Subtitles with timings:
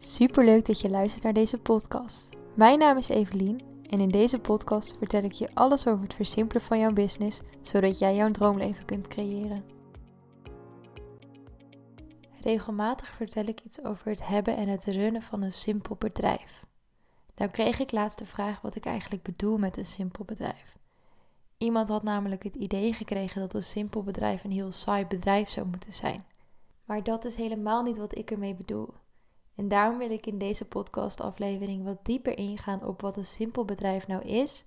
[0.00, 2.28] Superleuk dat je luistert naar deze podcast.
[2.54, 6.62] Mijn naam is Evelien en in deze podcast vertel ik je alles over het versimpelen
[6.62, 9.64] van jouw business, zodat jij jouw droomleven kunt creëren.
[12.42, 16.64] Regelmatig vertel ik iets over het hebben en het runnen van een simpel bedrijf.
[17.36, 20.76] Nou kreeg ik laatst de vraag wat ik eigenlijk bedoel met een simpel bedrijf.
[21.56, 25.66] Iemand had namelijk het idee gekregen dat een simpel bedrijf een heel saai bedrijf zou
[25.66, 26.24] moeten zijn.
[26.84, 28.88] Maar dat is helemaal niet wat ik ermee bedoel.
[29.58, 34.06] En daarom wil ik in deze podcastaflevering wat dieper ingaan op wat een simpel bedrijf
[34.06, 34.64] nou is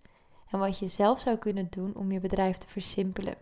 [0.47, 3.35] en wat je zelf zou kunnen doen om je bedrijf te versimpelen.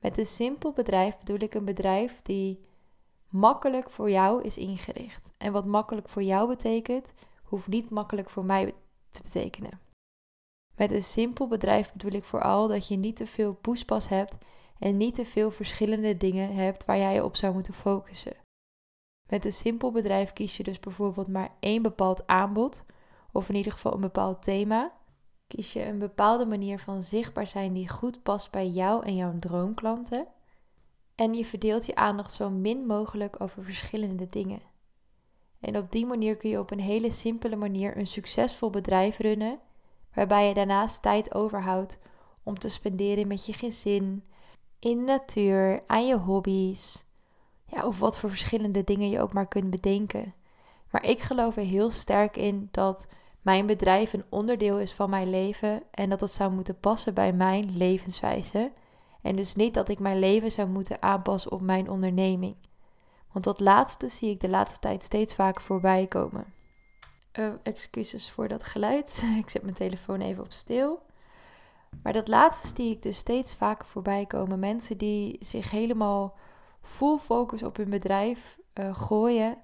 [0.00, 2.64] Met een simpel bedrijf bedoel ik een bedrijf die
[3.28, 5.32] makkelijk voor jou is ingericht.
[5.36, 7.12] En wat makkelijk voor jou betekent,
[7.42, 8.74] hoeft niet makkelijk voor mij
[9.10, 9.80] te betekenen.
[10.76, 14.36] Met een simpel bedrijf bedoel ik vooral dat je niet te veel poespas hebt
[14.78, 18.47] en niet te veel verschillende dingen hebt waar jij je op zou moeten focussen.
[19.28, 22.84] Met een simpel bedrijf kies je dus bijvoorbeeld maar één bepaald aanbod,
[23.32, 24.92] of in ieder geval een bepaald thema.
[25.46, 29.38] Kies je een bepaalde manier van zichtbaar zijn die goed past bij jou en jouw
[29.38, 30.26] droomklanten.
[31.14, 34.60] En je verdeelt je aandacht zo min mogelijk over verschillende dingen.
[35.60, 39.58] En op die manier kun je op een hele simpele manier een succesvol bedrijf runnen,
[40.14, 41.98] waarbij je daarnaast tijd overhoudt
[42.42, 44.24] om te spenderen met je gezin,
[44.78, 47.06] in de natuur, aan je hobby's,
[47.68, 50.34] ja, of wat voor verschillende dingen je ook maar kunt bedenken.
[50.90, 53.06] Maar ik geloof er heel sterk in dat
[53.42, 57.32] mijn bedrijf een onderdeel is van mijn leven en dat het zou moeten passen bij
[57.32, 58.72] mijn levenswijze.
[59.22, 62.56] En dus niet dat ik mijn leven zou moeten aanpassen op mijn onderneming.
[63.32, 66.44] Want dat laatste zie ik de laatste tijd steeds vaker voorbij komen.
[67.38, 69.22] Uh, excuses voor dat geluid.
[69.42, 71.02] ik zet mijn telefoon even op stil.
[72.02, 74.58] Maar dat laatste zie ik dus steeds vaker voorbij komen.
[74.58, 76.34] Mensen die zich helemaal
[76.82, 79.56] full focus op hun bedrijf uh, gooien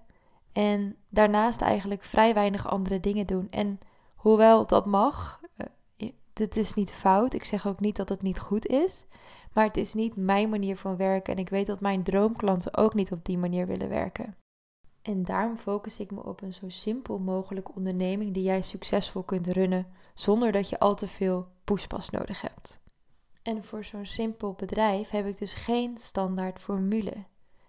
[0.53, 3.47] en daarnaast eigenlijk vrij weinig andere dingen doen.
[3.51, 3.79] En
[4.15, 7.35] hoewel dat mag, uh, dit is niet fout.
[7.35, 9.07] Ik zeg ook niet dat het niet goed is.
[9.53, 11.35] Maar het is niet mijn manier van werken.
[11.35, 14.37] En ik weet dat mijn droomklanten ook niet op die manier willen werken.
[15.03, 19.47] En daarom focus ik me op een zo simpel mogelijk onderneming die jij succesvol kunt
[19.47, 22.83] runnen zonder dat je al te veel poespas nodig hebt.
[23.45, 27.25] En voor zo'n simpel bedrijf heb ik dus geen standaard formule.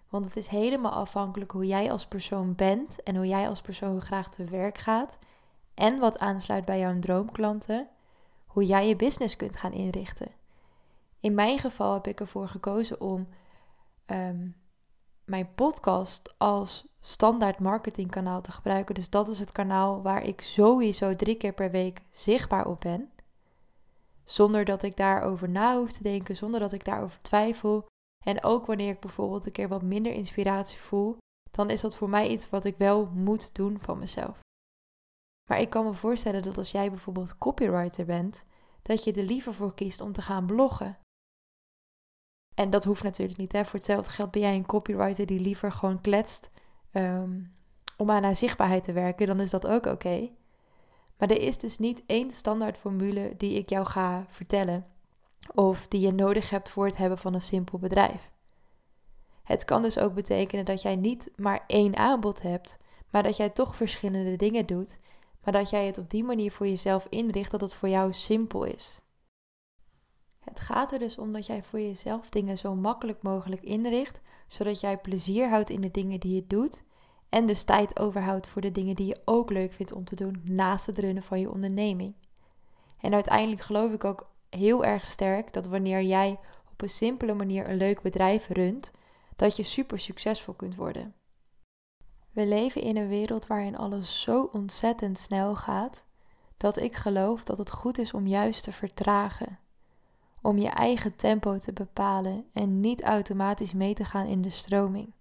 [0.08, 4.00] Want het is helemaal afhankelijk hoe jij als persoon bent en hoe jij als persoon
[4.00, 5.18] graag te werk gaat.
[5.74, 7.88] En wat aansluit bij jouw droomklanten,
[8.46, 10.28] hoe jij je business kunt gaan inrichten.
[11.20, 13.28] In mijn geval heb ik ervoor gekozen om
[14.06, 14.48] ehm,
[15.24, 18.94] mijn podcast als standaard marketingkanaal te gebruiken.
[18.94, 23.10] Dus dat is het kanaal waar ik sowieso drie keer per week zichtbaar op ben.
[24.28, 27.86] Zonder dat ik daarover na hoef te denken, zonder dat ik daarover twijfel.
[28.24, 31.16] En ook wanneer ik bijvoorbeeld een keer wat minder inspiratie voel,
[31.50, 34.40] dan is dat voor mij iets wat ik wel moet doen van mezelf.
[35.50, 38.44] Maar ik kan me voorstellen dat als jij bijvoorbeeld copywriter bent,
[38.82, 40.98] dat je er liever voor kiest om te gaan bloggen.
[42.54, 43.52] En dat hoeft natuurlijk niet.
[43.52, 43.64] Hè?
[43.64, 46.50] Voor hetzelfde geld ben jij een copywriter die liever gewoon kletst
[46.90, 47.40] ehm,
[47.96, 50.30] om aan haar zichtbaarheid te werken, dan is dat ook oké.
[51.18, 54.86] Maar er is dus niet één standaard formule die ik jou ga vertellen
[55.54, 58.30] of die je nodig hebt voor het hebben van een simpel bedrijf.
[59.42, 62.78] Het kan dus ook betekenen dat jij niet maar één aanbod hebt,
[63.10, 64.98] maar dat jij toch verschillende dingen doet,
[65.44, 68.64] maar dat jij het op die manier voor jezelf inricht dat het voor jou simpel
[68.64, 69.00] is.
[70.38, 74.80] Het gaat er dus om dat jij voor jezelf dingen zo makkelijk mogelijk inricht, zodat
[74.80, 76.84] jij plezier houdt in de dingen die je doet
[77.36, 80.40] en dus tijd overhoudt voor de dingen die je ook leuk vindt om te doen
[80.44, 82.14] naast het runnen van je onderneming.
[83.00, 86.38] En uiteindelijk geloof ik ook heel erg sterk dat wanneer jij
[86.72, 88.90] op een simpele manier een leuk bedrijf runt,
[89.36, 91.14] dat je super succesvol kunt worden.
[92.32, 96.04] We leven in een wereld waarin alles zo ontzettend snel gaat,
[96.56, 99.58] dat ik geloof dat het goed is om juist te vertragen.
[100.42, 105.14] Om je eigen tempo te bepalen en niet automatisch mee te gaan in de stroming.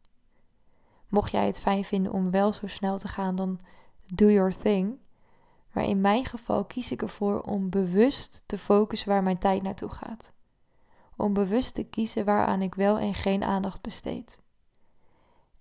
[1.09, 3.59] Mocht jij het fijn vinden om wel zo snel te gaan, dan
[4.13, 4.97] do your thing.
[5.71, 9.89] Maar in mijn geval kies ik ervoor om bewust te focussen waar mijn tijd naartoe
[9.89, 10.31] gaat.
[11.17, 14.39] Om bewust te kiezen waaraan ik wel en geen aandacht besteed.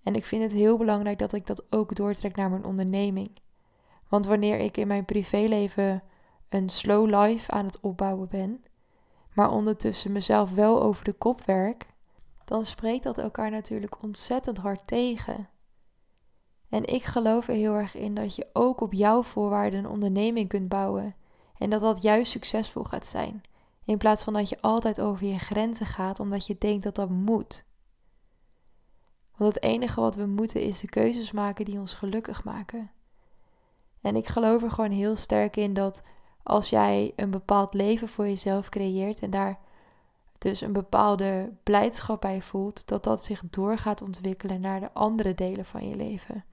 [0.03, 3.31] En ik vind het heel belangrijk dat ik dat ook doortrek naar mijn onderneming.
[4.09, 6.03] Want wanneer ik in mijn privéleven
[6.49, 8.63] een slow life aan het opbouwen ben,
[9.33, 11.85] maar ondertussen mezelf wel over de kop werk,
[12.45, 15.49] dan spreekt dat elkaar natuurlijk ontzettend hard tegen.
[16.69, 20.47] En ik geloof er heel erg in dat je ook op jouw voorwaarden een onderneming
[20.47, 21.15] kunt bouwen
[21.57, 23.41] en dat dat juist succesvol gaat zijn,
[23.85, 27.09] in plaats van dat je altijd over je grenzen gaat omdat je denkt dat dat
[27.09, 27.65] moet.
[29.37, 32.91] Want het enige wat we moeten is de keuzes maken die ons gelukkig maken.
[34.01, 36.03] En ik geloof er gewoon heel sterk in dat
[36.43, 39.59] als jij een bepaald leven voor jezelf creëert en daar
[40.45, 45.33] dus een bepaalde blijdschap bij voelt, dat dat zich door gaat ontwikkelen naar de andere
[45.33, 46.45] delen van je leven,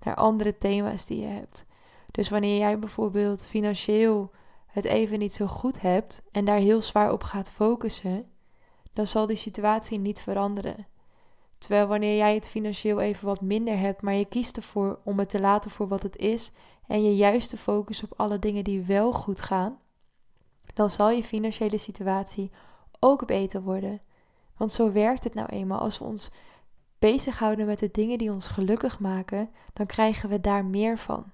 [0.00, 1.64] naar andere thema's die je hebt.
[2.10, 4.30] Dus wanneer jij bijvoorbeeld financieel
[4.66, 8.30] het even niet zo goed hebt en daar heel zwaar op gaat focussen,
[8.92, 10.86] dan zal die situatie niet veranderen.
[11.58, 15.28] Terwijl wanneer jij het financieel even wat minder hebt, maar je kiest ervoor om het
[15.28, 16.50] te laten voor wat het is
[16.86, 19.78] en je juist te focussen op alle dingen die wel goed gaan,
[20.74, 22.50] dan zal je financiële situatie
[23.00, 24.00] ook beter worden.
[24.56, 25.78] Want zo werkt het nou eenmaal.
[25.78, 26.30] Als we ons
[26.98, 31.24] bezighouden met de dingen die ons gelukkig maken, dan krijgen we daar meer van.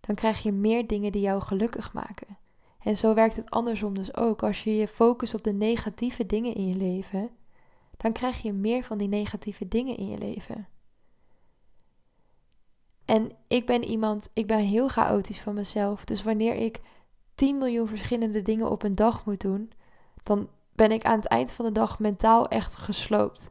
[0.00, 2.36] Dan krijg je meer dingen die jou gelukkig maken.
[2.78, 4.42] En zo werkt het andersom dus ook.
[4.42, 7.30] Als je je focust op de negatieve dingen in je leven,
[7.96, 10.68] dan krijg je meer van die negatieve dingen in je leven.
[13.04, 16.04] En ik ben iemand, ik ben heel chaotisch van mezelf.
[16.04, 16.80] Dus wanneer ik
[17.34, 19.72] 10 miljoen verschillende dingen op een dag moet doen,
[20.22, 23.50] dan ben ik aan het eind van de dag mentaal echt gesloopt.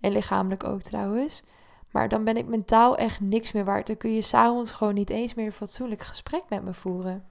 [0.00, 1.42] En lichamelijk ook trouwens.
[1.90, 3.86] Maar dan ben ik mentaal echt niks meer waard.
[3.86, 7.24] Dan kun je s'avonds gewoon niet eens meer een fatsoenlijk gesprek met me voeren.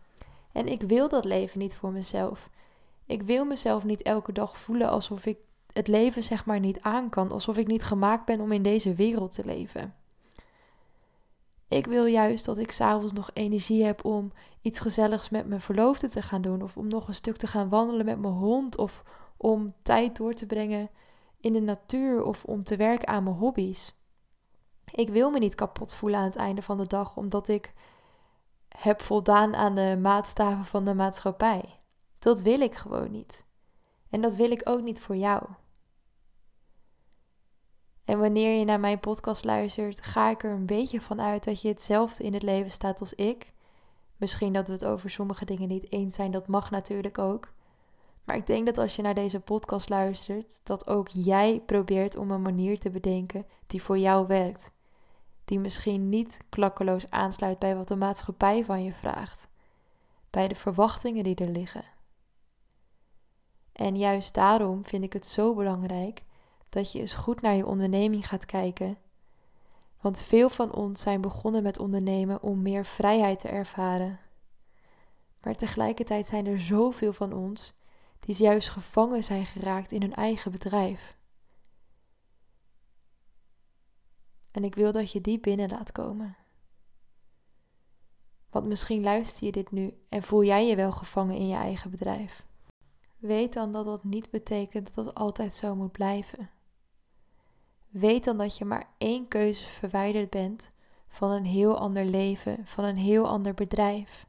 [0.52, 2.50] En ik wil dat leven niet voor mezelf.
[3.06, 5.38] Ik wil mezelf niet elke dag voelen alsof ik
[5.74, 7.32] het leven zeg maar niet aan kan.
[7.32, 9.96] Alsof ik niet gemaakt ben om in deze wereld te leven.
[11.68, 14.32] Ik wil juist dat ik s'avonds nog energie heb om
[14.62, 16.62] iets gezelligs met mijn verloofde te gaan doen.
[16.62, 18.78] Of om nog een stuk te gaan wandelen met mijn hond.
[18.78, 19.04] Of
[19.38, 20.90] om tijd door te brengen
[21.40, 22.24] in de natuur.
[22.24, 23.96] Of om te werken aan mijn hobby's.
[24.92, 27.18] Ik wil me niet kapot voelen aan het einde van de dag.
[27.18, 27.74] Omdat ik
[28.78, 31.80] heb voldaan aan de maatstaven van de maatschappij.
[32.20, 33.46] Dat wil ik gewoon niet.
[34.10, 35.44] En dat wil ik ook niet voor jou.
[38.06, 41.62] En wanneer je naar mijn podcast luistert, ga ik er een beetje van uit dat
[41.62, 43.54] je hetzelfde in het leven staat als ik.
[44.18, 47.54] Misschien dat we het over sommige dingen niet eens zijn, dat mag natuurlijk ook.
[48.28, 52.32] Maar ik denk dat als je naar deze podcast luistert, dat ook jij probeert om
[52.32, 54.72] een manier te bedenken die voor jou werkt.
[55.46, 59.48] Die misschien niet klakkeloos aansluit bij wat de maatschappij van je vraagt,
[60.30, 61.84] bij de verwachtingen die er liggen.
[63.72, 66.24] En juist daarom vind ik het zo belangrijk
[66.70, 68.98] dat je eens goed naar je onderneming gaat kijken.
[70.02, 74.20] Want veel van ons zijn begonnen met ondernemen om meer vrijheid te ervaren.
[75.42, 77.76] Maar tegelijkertijd zijn er zoveel van ons
[78.20, 81.18] die juist gevangen zijn geraakt in hun eigen bedrijf.
[84.52, 86.36] En ik wil dat je die binnen laat komen.
[88.50, 91.92] Want misschien luister je dit nu en voel jij je wel gevangen in je eigen
[91.92, 92.46] bedrijf.
[93.18, 96.50] Weet dan dat dat niet betekent dat het altijd zo moet blijven.
[97.90, 100.72] Weet dan dat je maar één keuze verwijderd bent
[101.08, 104.27] van een heel ander leven, van een heel ander bedrijf.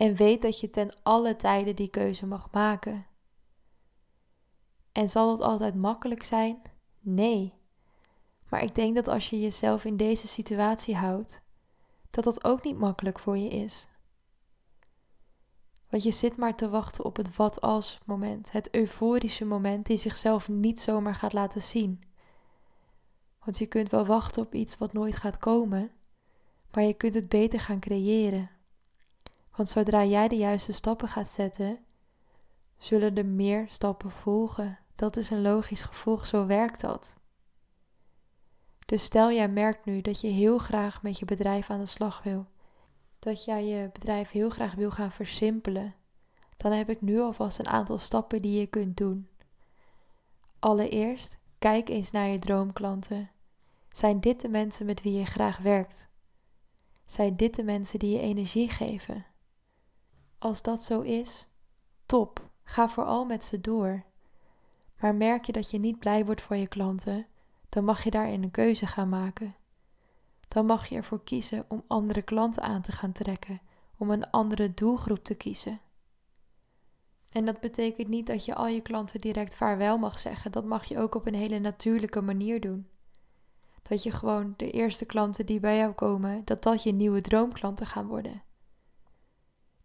[0.00, 3.06] En weet dat je ten alle tijden die keuze mag maken.
[4.92, 6.62] En zal het altijd makkelijk zijn?
[7.00, 7.54] Nee.
[8.48, 11.42] Maar ik denk dat als je jezelf in deze situatie houdt,
[12.10, 13.88] dat dat ook niet makkelijk voor je is.
[15.88, 19.98] Want je zit maar te wachten op het wat als moment, het euforische moment die
[19.98, 22.02] zichzelf niet zomaar gaat laten zien.
[23.44, 25.90] Want je kunt wel wachten op iets wat nooit gaat komen,
[26.72, 28.59] maar je kunt het beter gaan creëren.
[29.56, 31.78] Want zodra jij de juiste stappen gaat zetten,
[32.76, 34.78] zullen er meer stappen volgen.
[34.94, 37.14] Dat is een logisch gevolg, zo werkt dat.
[38.86, 42.22] Dus stel jij merkt nu dat je heel graag met je bedrijf aan de slag
[42.22, 42.46] wil,
[43.18, 45.94] dat jij je bedrijf heel graag wil gaan versimpelen,
[46.56, 49.28] dan heb ik nu alvast een aantal stappen die je kunt doen.
[50.58, 53.30] Allereerst, kijk eens naar je droomklanten.
[53.88, 56.08] Zijn dit de mensen met wie je graag werkt?
[57.02, 59.26] Zijn dit de mensen die je energie geven?
[60.40, 61.46] Als dat zo is,
[62.06, 64.04] top, ga vooral met ze door.
[65.00, 67.26] Maar merk je dat je niet blij wordt voor je klanten,
[67.68, 69.54] dan mag je daarin een keuze gaan maken.
[70.48, 73.60] Dan mag je ervoor kiezen om andere klanten aan te gaan trekken,
[73.96, 75.80] om een andere doelgroep te kiezen.
[77.30, 80.52] En dat betekent niet dat je al je klanten direct vaarwel mag zeggen.
[80.52, 82.88] Dat mag je ook op een hele natuurlijke manier doen.
[83.82, 87.86] Dat je gewoon de eerste klanten die bij jou komen, dat dat je nieuwe droomklanten
[87.86, 88.42] gaan worden.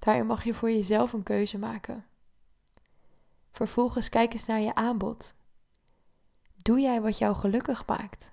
[0.05, 2.05] Daarin mag je voor jezelf een keuze maken.
[3.51, 5.33] Vervolgens kijk eens naar je aanbod.
[6.55, 8.31] Doe jij wat jou gelukkig maakt?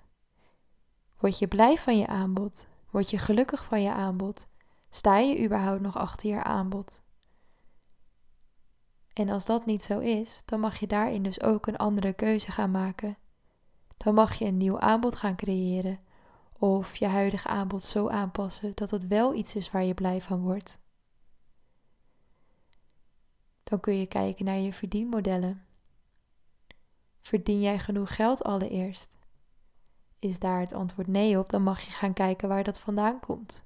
[1.17, 2.67] Word je blij van je aanbod?
[2.91, 4.47] Word je gelukkig van je aanbod?
[4.89, 7.01] Sta je überhaupt nog achter je aanbod?
[9.13, 12.51] En als dat niet zo is, dan mag je daarin dus ook een andere keuze
[12.51, 13.17] gaan maken
[14.03, 15.99] dan mag je een nieuw aanbod gaan creëren
[16.59, 20.41] of je huidige aanbod zo aanpassen dat het wel iets is waar je blij van
[20.41, 20.79] wordt.
[23.73, 25.65] Dan kun je kijken naar je verdienmodellen.
[27.21, 29.17] Verdien jij genoeg geld allereerst?
[30.19, 33.65] Is daar het antwoord nee op, dan mag je gaan kijken waar dat vandaan komt.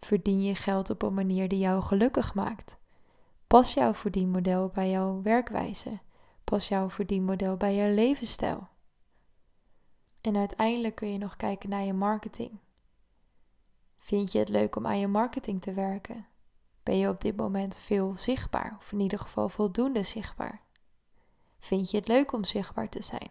[0.00, 2.78] Verdien je geld op een manier die jou gelukkig maakt?
[3.46, 6.00] Pas jouw verdienmodel bij jouw werkwijze?
[6.44, 8.68] Pas jouw verdienmodel bij jouw levensstijl?
[10.20, 12.58] En uiteindelijk kun je nog kijken naar je marketing.
[13.96, 16.32] Vind je het leuk om aan je marketing te werken?
[16.84, 20.62] Ben je op dit moment veel zichtbaar, of in ieder geval voldoende zichtbaar?
[21.58, 23.30] Vind je het leuk om zichtbaar te zijn?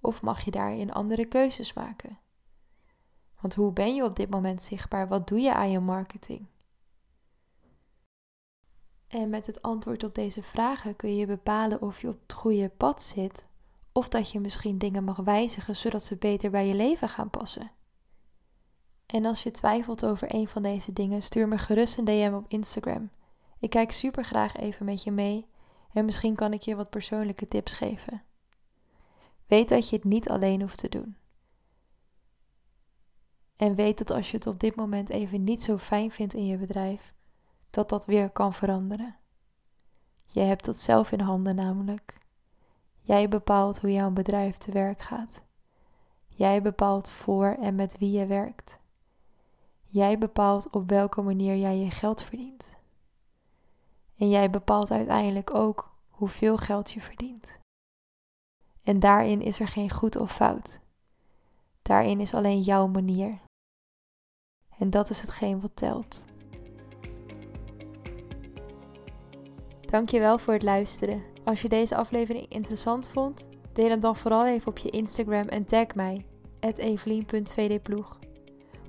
[0.00, 2.18] Of mag je daarin andere keuzes maken?
[3.40, 5.08] Want hoe ben je op dit moment zichtbaar?
[5.08, 6.46] Wat doe je aan je marketing?
[9.08, 12.68] En met het antwoord op deze vragen kun je bepalen of je op het goede
[12.68, 13.46] pad zit
[13.92, 17.70] of dat je misschien dingen mag wijzigen zodat ze beter bij je leven gaan passen.
[19.12, 22.44] En als je twijfelt over een van deze dingen, stuur me gerust een DM op
[22.48, 23.10] Instagram.
[23.58, 25.46] Ik kijk super graag even met je mee
[25.92, 28.22] en misschien kan ik je wat persoonlijke tips geven.
[29.46, 31.16] Weet dat je het niet alleen hoeft te doen.
[33.56, 36.46] En weet dat als je het op dit moment even niet zo fijn vindt in
[36.46, 37.14] je bedrijf,
[37.70, 39.16] dat dat weer kan veranderen.
[40.26, 42.18] Je hebt dat zelf in handen namelijk.
[43.00, 45.42] Jij bepaalt hoe jouw bedrijf te werk gaat.
[46.26, 48.78] Jij bepaalt voor en met wie je werkt.
[49.92, 52.76] Jij bepaalt op welke manier jij je geld verdient.
[54.16, 57.58] En jij bepaalt uiteindelijk ook hoeveel geld je verdient.
[58.84, 60.80] En daarin is er geen goed of fout.
[61.82, 63.40] Daarin is alleen jouw manier.
[64.78, 66.24] En dat is hetgeen wat telt.
[69.80, 71.22] Dankjewel voor het luisteren.
[71.44, 75.64] Als je deze aflevering interessant vond, deel hem dan vooral even op je Instagram en
[75.64, 76.26] tag mij,
[76.60, 78.18] evelien.vdploeg.